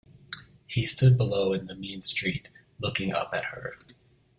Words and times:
He 0.65 0.83
stood 0.83 1.15
below 1.15 1.53
in 1.53 1.67
the 1.67 1.75
mean 1.75 2.01
street, 2.01 2.47
looking 2.79 3.13
up 3.13 3.35
at 3.35 3.45
her. 3.45 3.77